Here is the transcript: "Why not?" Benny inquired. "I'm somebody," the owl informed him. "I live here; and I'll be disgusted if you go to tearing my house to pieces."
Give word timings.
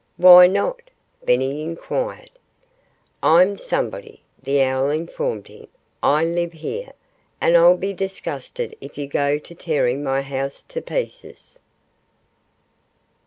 "Why 0.17 0.47
not?" 0.47 0.81
Benny 1.23 1.61
inquired. 1.61 2.31
"I'm 3.21 3.59
somebody," 3.59 4.23
the 4.41 4.59
owl 4.63 4.89
informed 4.89 5.45
him. 5.47 5.67
"I 6.01 6.25
live 6.25 6.53
here; 6.53 6.93
and 7.39 7.55
I'll 7.55 7.77
be 7.77 7.93
disgusted 7.93 8.75
if 8.81 8.97
you 8.97 9.05
go 9.05 9.37
to 9.37 9.53
tearing 9.53 10.01
my 10.03 10.23
house 10.23 10.63
to 10.69 10.81
pieces." 10.81 11.59